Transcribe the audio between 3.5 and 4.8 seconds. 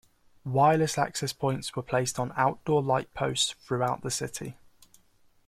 throughout the city.